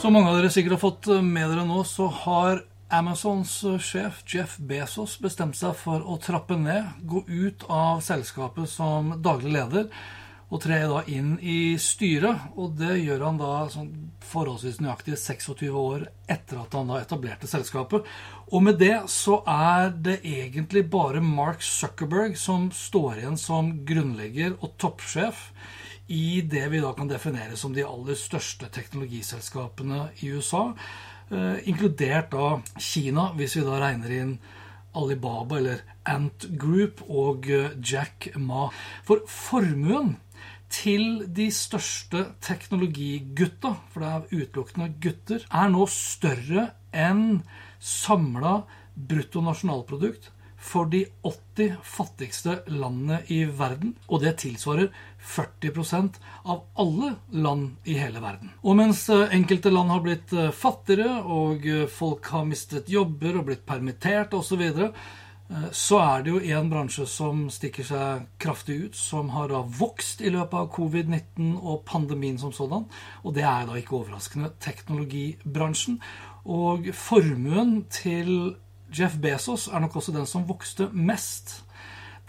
Som 0.00 0.14
mange 0.16 0.30
av 0.30 0.38
dere 0.38 0.48
sikkert 0.48 0.78
har 0.78 0.80
fått 0.80 1.06
med 1.20 1.50
dere 1.50 1.66
nå, 1.68 1.82
så 1.84 2.06
har 2.22 2.62
Amazons 2.88 3.52
sjef 3.84 4.22
Jeff 4.32 4.54
Bezos 4.56 5.18
bestemt 5.20 5.58
seg 5.58 5.74
for 5.76 6.00
å 6.00 6.14
trappe 6.24 6.56
ned, 6.56 6.86
gå 7.04 7.20
ut 7.28 7.66
av 7.68 8.00
selskapet 8.00 8.70
som 8.72 9.10
daglig 9.20 9.52
leder 9.58 9.90
og 10.48 10.62
tre 10.64 10.78
da 10.88 11.02
inn 11.04 11.34
i 11.44 11.76
styret. 11.76 12.48
Og 12.56 12.78
det 12.80 12.96
gjør 13.02 13.26
han 13.26 13.42
da 13.42 13.50
sånn 13.74 13.90
forholdsvis 14.24 14.80
nøyaktig 14.80 15.18
26 15.20 15.68
år 15.82 16.08
etter 16.32 16.62
at 16.62 16.78
han 16.78 16.88
da 16.88 17.02
etablerte 17.04 17.50
selskapet. 17.50 18.08
Og 18.48 18.64
med 18.64 18.80
det 18.80 19.02
så 19.12 19.42
er 19.44 19.92
det 19.92 20.22
egentlig 20.24 20.86
bare 20.88 21.20
Mark 21.20 21.60
Zuckerberg 21.60 22.40
som 22.40 22.70
står 22.72 23.20
igjen 23.20 23.38
som 23.44 23.74
grunnlegger 23.84 24.56
og 24.62 24.78
toppsjef 24.80 25.50
i 26.10 26.40
det 26.42 26.64
vi 26.72 26.80
da 26.82 26.90
kan 26.96 27.10
definere 27.10 27.56
som 27.58 27.74
de 27.74 27.86
aller 27.86 28.18
største 28.18 28.66
teknologiselskapene 28.74 30.08
i 30.24 30.32
USA. 30.34 30.72
Eh, 31.30 31.68
inkludert 31.70 32.32
da 32.32 32.56
Kina, 32.78 33.28
hvis 33.38 33.54
vi 33.58 33.66
da 33.66 33.78
regner 33.78 34.16
inn 34.16 34.32
Alibaba 34.98 35.60
eller 35.60 35.84
Ant 36.10 36.48
Group 36.58 37.04
og 37.06 37.46
eh, 37.46 37.76
Jack 37.78 38.32
Ma. 38.42 38.66
For 39.06 39.22
formuen 39.30 40.16
til 40.70 41.24
de 41.30 41.46
største 41.54 42.24
teknologigutta, 42.42 43.76
for 43.90 44.02
det 44.02 44.10
er 44.10 44.42
utelukkende 44.42 44.90
gutter, 45.02 45.46
er 45.46 45.70
nå 45.70 45.86
større 45.94 46.68
enn 46.90 47.42
samla 47.78 48.60
bruttonasjonalprodukt 48.98 50.30
for 50.60 50.90
de 50.92 51.06
80 51.22 51.76
fattigste 51.82 52.58
landene 52.66 53.22
i 53.32 53.44
verden. 53.44 53.94
Og 54.08 54.20
det 54.24 54.36
tilsvarer 54.42 54.90
40% 55.24 56.20
av 56.44 56.62
alle 56.80 57.14
land 57.32 57.88
i 57.88 57.96
hele 58.00 58.20
verden. 58.20 58.52
Og 58.62 58.76
mens 58.76 59.06
eh, 59.12 59.32
enkelte 59.36 59.72
land 59.72 59.92
har 59.92 60.04
blitt 60.04 60.36
eh, 60.36 60.52
fattigere, 60.52 61.22
og 61.24 61.66
eh, 61.66 61.88
folk 61.88 62.28
har 62.34 62.46
mistet 62.48 62.92
jobber 62.92 63.40
og 63.40 63.48
blitt 63.50 63.66
permittert 63.68 64.36
osv., 64.36 64.48
så, 64.50 64.56
videre, 64.58 64.88
så 65.72 66.00
er 66.02 66.24
det 66.26 66.32
jo 66.32 66.40
én 66.58 66.68
bransje 66.70 67.04
som 67.06 67.44
stikker 67.50 67.86
seg 67.86 68.24
kraftig 68.42 68.76
ut, 68.82 68.96
som 68.98 69.30
har 69.34 69.48
da 69.50 69.60
vokst 69.62 70.20
i 70.26 70.30
løpet 70.34 70.56
av 70.58 70.68
covid-19 70.74 71.52
og 71.58 71.84
pandemien 71.86 72.38
som 72.38 72.52
sådan. 72.54 72.88
Og 73.22 73.34
det 73.34 73.46
er 73.46 73.68
da 73.68 73.78
ikke 73.78 73.96
overraskende 74.00 74.50
teknologibransjen. 74.62 76.00
Og 76.50 76.90
formuen 76.98 77.84
til 77.94 78.56
Jeff 78.92 79.16
Bezos 79.22 79.68
er 79.68 79.82
nok 79.82 79.96
også 80.00 80.14
den 80.14 80.26
som 80.26 80.46
vokste 80.48 80.88
mest. 80.92 81.60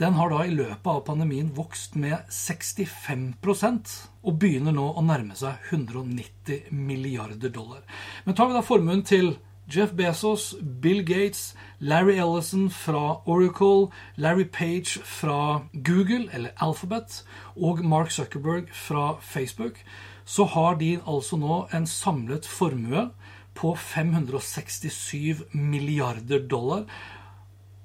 Den 0.02 0.16
har 0.18 0.32
da 0.32 0.44
i 0.46 0.54
løpet 0.54 0.88
av 0.90 1.04
pandemien 1.06 1.52
vokst 1.54 1.96
med 2.00 2.24
65% 2.34 3.92
og 4.22 4.38
begynner 4.42 4.74
nå 4.74 4.88
å 4.98 5.04
nærme 5.06 5.38
seg 5.38 5.62
190 5.70 6.72
milliarder 6.74 7.54
dollar. 7.54 7.84
Men 8.26 8.38
tar 8.38 8.50
vi 8.50 8.58
da 8.58 8.64
formuen 8.66 9.04
til 9.06 9.36
Jeff 9.72 9.94
Bezos, 9.96 10.56
Bill 10.82 11.04
Gates, 11.06 11.54
Larry 11.80 12.18
Ellison 12.20 12.70
fra 12.74 13.22
Oracle, 13.26 13.92
Larry 14.18 14.46
Page 14.46 15.00
fra 15.06 15.62
Google, 15.74 16.28
eller 16.34 16.52
Alphabet, 16.58 17.22
og 17.56 17.86
Mark 17.86 18.12
Zuckerberg 18.12 18.74
fra 18.74 19.20
Facebook, 19.22 19.80
så 20.26 20.46
har 20.46 20.76
de 20.82 20.98
altså 21.08 21.38
nå 21.38 21.66
en 21.74 21.88
samlet 21.88 22.48
formue 22.48 23.10
på 23.58 23.74
567 23.76 25.44
milliarder 25.52 26.46
dollar. 26.50 26.86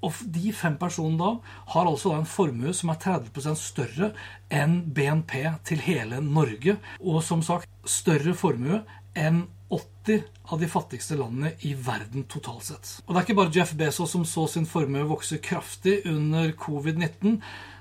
Og 0.05 0.21
de 0.31 0.53
fem 0.55 0.77
personene 0.79 1.19
da 1.19 1.57
har 1.73 1.89
altså 1.89 2.13
en 2.15 2.29
formue 2.29 2.75
som 2.77 2.93
er 2.93 3.01
30% 3.03 3.59
større 3.59 4.13
enn 4.53 4.79
BNP 4.95 5.35
til 5.67 5.83
hele 5.87 6.21
Norge. 6.23 6.77
Og 7.01 7.23
som 7.25 7.43
sagt 7.45 7.71
større 7.89 8.37
formue 8.37 8.83
enn 9.17 9.47
80 9.73 10.27
av 10.53 10.61
de 10.61 10.69
fattigste 10.71 11.17
landene 11.19 11.57
i 11.67 11.73
verden 11.75 12.27
totalt 12.31 12.69
sett. 12.69 12.91
Og 13.07 13.15
det 13.15 13.19
er 13.19 13.27
ikke 13.27 13.41
bare 13.41 13.55
Jeff 13.57 13.73
Bezos 13.79 14.13
som 14.15 14.27
så 14.29 14.47
sin 14.51 14.69
formue 14.69 15.09
vokse 15.09 15.41
kraftig 15.43 16.03
under 16.07 16.53
covid-19. 16.61 17.41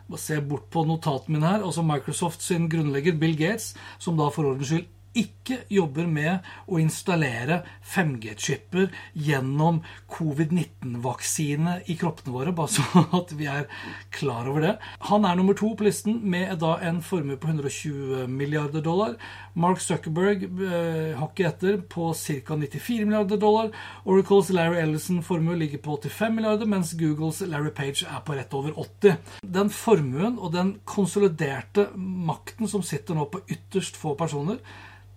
Bare 0.09 0.21
se 0.21 0.39
bort 0.41 0.65
på 0.73 0.85
notatene 0.87 1.37
mine 1.37 1.51
her. 1.51 1.65
Altså 1.67 1.85
Microsoft 1.85 2.41
sin 2.45 2.69
grunnlegger 2.71 3.19
Bill 3.21 3.37
Gates, 3.37 3.73
som 4.01 4.17
da 4.17 4.31
for 4.33 4.49
ordens 4.49 4.71
skyld 4.71 4.89
ikke 5.15 5.61
jobber 5.71 6.07
med 6.09 6.45
å 6.67 6.79
installere 6.81 7.61
5G-chipper 7.93 8.89
gjennom 9.13 9.81
covid-19-vaksine 10.11 11.77
i 11.91 11.95
kroppene 11.99 12.33
våre, 12.35 12.53
bare 12.55 12.73
så 12.75 13.03
at 13.19 13.33
vi 13.37 13.47
er 13.51 13.69
klar 14.15 14.49
over 14.51 14.65
det. 14.65 14.73
Han 15.09 15.27
er 15.27 15.39
nummer 15.39 15.57
to 15.57 15.71
på 15.77 15.87
listen 15.87 16.19
med 16.29 16.57
da 16.63 16.75
en 16.85 17.01
formue 17.05 17.39
på 17.39 17.51
120 17.51 18.25
milliarder 18.31 18.83
dollar. 18.85 19.15
Mark 19.55 19.81
Zuckerberg 19.83 20.43
eh, 20.45 21.15
hakket 21.19 21.47
etter 21.53 21.77
på 21.89 22.11
ca. 22.13 22.57
94 22.59 23.05
milliarder 23.05 23.39
dollar. 23.39 23.71
Oracles 24.03 24.51
Larry 24.55 24.81
Ellison-formue 24.83 25.55
ligger 25.59 25.83
på 25.85 25.99
85 26.01 26.35
milliarder, 26.35 26.69
mens 26.69 26.93
Googles 26.99 27.41
Larry 27.47 27.71
Page 27.75 28.03
er 28.03 28.23
på 28.25 28.35
rett 28.35 28.53
over 28.57 28.75
80. 28.79 29.15
Den 29.41 29.71
formuen 29.71 30.39
og 30.39 30.51
den 30.55 30.75
konsoliderte 30.87 31.89
makten 31.95 32.69
som 32.71 32.83
sitter 32.85 33.17
nå 33.17 33.29
på 33.31 33.43
ytterst 33.47 33.99
få 33.99 34.15
personer, 34.19 34.59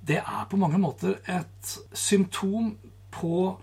det 0.08 0.22
er 0.22 0.46
på 0.48 0.58
mange 0.60 0.80
måter 0.80 1.18
et 1.28 1.74
symptom 1.92 2.72
på 3.12 3.58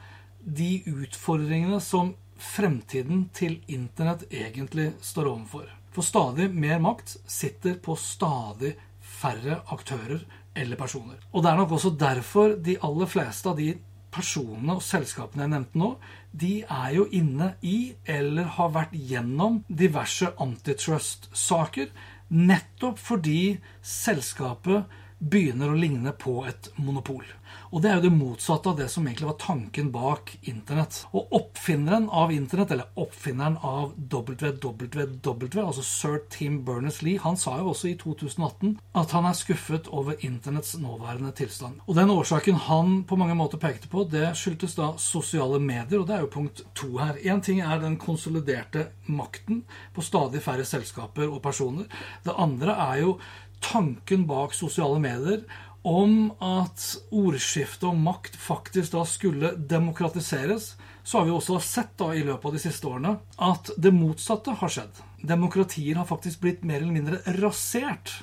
de 0.46 0.84
utfordringene 0.92 1.80
som 1.82 2.14
fremtiden 2.38 3.30
til 3.34 3.58
Internett 3.72 4.28
egentlig 4.30 4.92
står 5.02 5.32
overfor. 5.32 5.70
For 5.96 6.06
stadig 6.06 6.50
mer 6.52 6.82
makt 6.84 7.16
sitter 7.32 7.78
på 7.82 7.96
stadig 7.98 8.76
færre 9.00 9.62
aktører 9.72 10.26
eller 10.56 10.80
personer. 10.80 11.20
Og 11.32 11.44
det 11.44 11.52
er 11.52 11.60
nok 11.60 11.76
også 11.78 11.94
derfor 12.00 12.56
de 12.62 12.78
aller 12.84 13.10
fleste 13.10 13.50
av 13.50 13.60
de 13.60 13.74
personene 14.16 14.78
og 14.78 14.84
selskapene 14.84 15.44
jeg 15.44 15.52
nevnte 15.52 15.80
nå, 15.80 15.90
de 16.32 16.54
er 16.64 16.92
jo 16.96 17.08
inne 17.16 17.54
i 17.66 17.96
eller 18.08 18.52
har 18.58 18.72
vært 18.76 18.94
gjennom 18.96 19.62
diverse 19.68 20.30
antitrust-saker, 20.42 21.90
nettopp 22.32 23.00
fordi 23.00 23.58
selskapet 23.86 25.02
begynner 25.20 25.72
å 25.72 25.80
ligne 25.80 26.12
på 26.20 26.42
et 26.50 26.70
monopol. 26.76 27.24
Og 27.72 27.82
det 27.84 27.90
er 27.90 27.98
jo 28.00 28.06
det 28.06 28.16
motsatte 28.16 28.72
av 28.72 28.78
det 28.80 28.88
som 28.92 29.06
egentlig 29.08 29.28
var 29.30 29.38
tanken 29.42 29.90
bak 29.94 30.34
Internett. 30.50 31.02
Og 31.16 31.34
oppfinneren 31.36 32.08
av 32.14 32.32
Internett, 32.34 32.72
eller 32.72 32.92
oppfinneren 33.00 33.58
av 33.64 33.94
WWW, 33.98 35.62
altså 35.64 35.84
sir 35.86 36.20
Tim 36.32 36.62
Berners-Lee, 36.68 37.22
han 37.24 37.40
sa 37.40 37.58
jo 37.60 37.72
også 37.72 37.92
i 37.92 37.96
2018 38.02 38.76
at 38.96 39.16
han 39.16 39.28
er 39.30 39.38
skuffet 39.38 39.90
over 39.92 40.20
Internetts 40.26 40.76
nåværende 40.80 41.34
tilstand. 41.36 41.82
Og 41.86 42.00
den 42.00 42.14
årsaken 42.14 42.60
han 42.68 42.98
på 43.08 43.20
mange 43.20 43.38
måter 43.38 43.62
pekte 43.62 43.92
på, 43.92 44.06
det 44.12 44.34
skyldtes 44.40 44.78
da 44.80 44.94
sosiale 45.02 45.60
medier, 45.64 46.02
og 46.02 46.10
det 46.10 46.18
er 46.18 46.26
jo 46.26 46.34
punkt 46.36 46.64
to 46.78 46.94
her. 47.00 47.20
Én 47.24 47.44
ting 47.44 47.64
er 47.64 47.82
den 47.82 48.00
konsoliderte 48.02 48.90
makten 49.08 49.64
på 49.96 50.04
stadig 50.06 50.44
færre 50.44 50.68
selskaper 50.68 51.28
og 51.30 51.42
personer. 51.44 51.90
Det 52.24 52.36
andre 52.40 52.78
er 52.90 53.04
jo 53.04 53.18
tanken 53.72 54.26
bak 54.30 54.54
sosiale 54.54 55.00
medier 55.02 55.46
om 55.86 56.32
at 56.42 56.82
ordskiftet 57.14 57.86
og 57.92 57.98
makt 58.02 58.38
faktisk 58.42 58.96
da 58.96 59.04
skulle 59.06 59.54
demokratiseres, 59.70 60.74
så 61.06 61.20
har 61.20 61.28
vi 61.28 61.36
også 61.36 61.60
sett 61.62 61.94
da 62.02 62.10
i 62.16 62.24
løpet 62.26 62.50
av 62.50 62.56
de 62.56 62.62
siste 62.64 62.90
årene 62.90 63.12
at 63.46 63.70
det 63.78 63.94
motsatte 63.94 64.56
har 64.58 64.74
skjedd. 64.74 65.04
Demokratier 65.22 66.00
har 66.00 66.10
faktisk 66.10 66.42
blitt 66.42 66.66
mer 66.66 66.82
eller 66.82 66.96
mindre 66.96 67.38
rasert. 67.38 68.16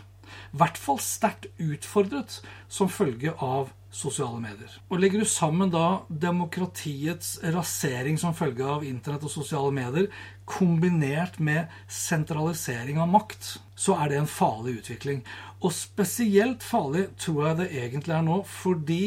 I 0.52 0.60
hvert 0.62 0.80
fall 0.80 1.00
sterkt 1.02 1.48
utfordret 1.62 2.40
som 2.72 2.90
følge 2.92 3.34
av 3.38 3.70
sosiale 3.92 4.40
medier. 4.40 4.72
Og 4.88 5.00
Legger 5.02 5.20
du 5.20 5.28
sammen 5.28 5.70
da 5.72 6.02
demokratiets 6.08 7.34
rasering 7.54 8.16
som 8.20 8.34
følge 8.34 8.64
av 8.64 8.86
internett 8.88 9.26
og 9.28 9.34
sosiale 9.34 9.72
medier, 9.76 10.08
kombinert 10.48 11.38
med 11.38 11.68
sentralisering 11.92 13.00
av 13.02 13.10
makt, 13.12 13.56
så 13.76 13.98
er 14.00 14.12
det 14.12 14.20
en 14.22 14.30
farlig 14.30 14.78
utvikling. 14.80 15.20
Og 15.60 15.74
spesielt 15.76 16.64
farlig 16.64 17.10
tror 17.20 17.46
jeg 17.46 17.60
det 17.60 17.68
egentlig 17.84 18.16
er 18.16 18.24
nå, 18.26 18.40
fordi 18.48 19.04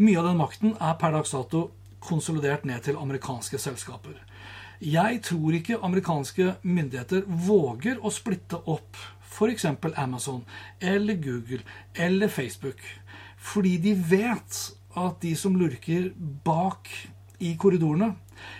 mye 0.00 0.18
av 0.18 0.30
den 0.30 0.42
makten 0.42 0.74
er 0.80 0.98
per 0.98 1.14
dags 1.14 1.34
dato 1.36 1.68
konsolidert 2.00 2.66
ned 2.66 2.82
til 2.86 2.98
amerikanske 2.98 3.60
selskaper. 3.60 4.18
Jeg 4.80 5.20
tror 5.26 5.54
ikke 5.54 5.82
amerikanske 5.84 6.54
myndigheter 6.64 7.26
våger 7.28 8.00
å 8.00 8.12
splitte 8.14 8.62
opp 8.64 8.96
f.eks. 9.30 9.66
Amazon 9.96 10.44
eller 10.80 11.16
Google 11.22 11.62
eller 11.94 12.28
Facebook 12.28 12.82
fordi 13.40 13.78
de 13.80 13.94
vet 13.94 14.56
at 15.00 15.22
de 15.22 15.32
som 15.38 15.54
lurker 15.56 16.10
bak 16.44 16.90
i 17.40 17.54
korridorene, 17.56 18.10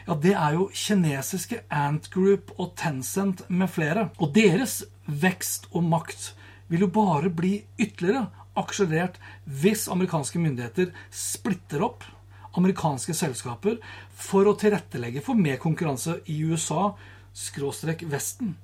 ja, 0.06 0.14
det 0.16 0.32
er 0.32 0.54
jo 0.56 0.70
kinesiske 0.72 1.58
Ant 1.68 2.08
Group 2.14 2.54
og 2.56 2.72
Tencent 2.80 3.42
med 3.52 3.68
flere. 3.68 4.06
Og 4.16 4.32
deres 4.32 4.78
vekst 5.04 5.68
og 5.74 5.84
makt 5.84 6.30
vil 6.72 6.86
jo 6.86 6.88
bare 6.94 7.28
bli 7.28 7.58
ytterligere 7.76 8.30
akselerert 8.60 9.18
hvis 9.44 9.84
amerikanske 9.92 10.40
myndigheter 10.40 10.94
splitter 11.12 11.84
opp 11.84 12.08
amerikanske 12.58 13.14
selskaper 13.14 13.78
for 14.10 14.48
å 14.48 14.56
tilrettelegge 14.58 15.22
for 15.24 15.38
mer 15.38 15.60
konkurranse 15.62 16.18
i 16.30 16.40
USA, 16.48 16.94
skråstrek 17.36 18.02
Vesten. 18.10 18.56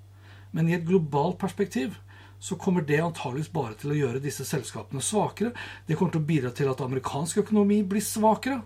Men 0.56 0.70
i 0.70 0.76
et 0.76 0.88
globalt 0.88 1.38
perspektiv 1.38 1.98
så 2.40 2.56
kommer 2.60 2.82
det 2.84 3.00
antageligvis 3.00 3.52
bare 3.52 3.74
til 3.80 3.90
å 3.92 3.98
gjøre 3.98 4.20
disse 4.24 4.44
selskapene 4.48 5.02
svakere. 5.04 5.50
Det 5.86 5.96
kommer 5.96 6.12
til 6.14 6.22
å 6.22 6.30
bidra 6.30 6.50
til 6.56 6.68
at 6.70 6.82
amerikansk 6.84 7.34
økonomi 7.44 7.78
blir 7.88 8.04
svakere, 8.04 8.58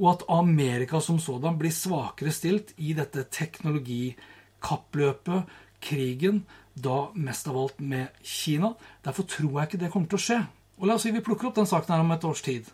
og 0.00 0.06
at 0.14 0.26
Amerika 0.32 0.96
som 1.04 1.18
sådan 1.20 1.58
blir 1.60 1.72
svakere 1.74 2.32
stilt 2.32 2.68
i 2.80 2.94
dette 2.96 3.20
teknologikappløpet, 3.32 5.40
krigen, 5.82 6.44
da 6.72 7.10
mest 7.14 7.48
av 7.50 7.56
alt 7.58 7.80
med 7.80 8.08
Kina. 8.24 8.74
Derfor 9.04 9.22
tror 9.28 9.58
jeg 9.58 9.66
ikke 9.68 9.78
det 9.84 9.90
kommer 9.92 10.08
til 10.08 10.20
å 10.20 10.26
skje. 10.26 10.40
Og 10.80 10.86
la 10.88 10.94
oss 10.96 11.04
si 11.04 11.14
vi 11.14 11.24
plukker 11.24 11.46
opp 11.48 11.58
den 11.58 11.68
saken 11.68 11.94
her 11.94 12.04
om 12.04 12.14
et 12.14 12.24
års 12.24 12.44
tid. 12.44 12.64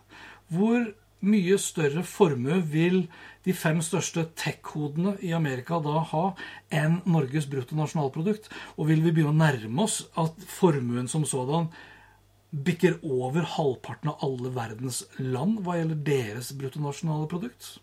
Hvor 0.53 0.79
mye 1.25 1.57
større 1.59 2.03
formue 2.07 2.59
vil 2.71 3.03
de 3.45 3.55
fem 3.55 3.81
største 3.83 4.25
tech-hodene 4.39 5.17
i 5.25 5.33
Amerika 5.35 5.79
da 5.83 6.03
ha 6.11 6.23
enn 6.75 6.99
Norges 7.09 7.49
bruttonasjonalprodukt? 7.51 8.49
Og 8.77 8.91
vil 8.91 9.03
vi 9.03 9.13
begynne 9.13 9.35
å 9.35 9.41
nærme 9.41 9.85
oss 9.85 10.01
at 10.19 10.39
formuen 10.47 11.09
som 11.11 11.27
sådan 11.27 11.69
bikker 12.49 12.97
over 13.05 13.45
halvparten 13.57 14.09
av 14.13 14.25
alle 14.25 14.53
verdens 14.55 15.03
land 15.19 15.61
hva 15.65 15.77
gjelder 15.77 16.01
deres 16.07 16.53
bruttonasjonale 16.57 17.29
produkt? 17.29 17.77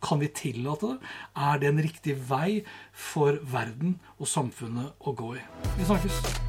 Kan 0.00 0.20
vi 0.22 0.30
tillate 0.32 0.94
det? 0.94 1.10
Er 1.36 1.58
det 1.60 1.68
en 1.70 1.82
riktig 1.84 2.16
vei 2.28 2.62
for 2.92 3.40
verden 3.52 3.98
og 4.18 4.28
samfunnet 4.28 4.96
å 5.04 5.16
gå 5.16 5.34
i? 5.36 5.44
Vi 5.76 5.90
snakkes. 5.90 6.48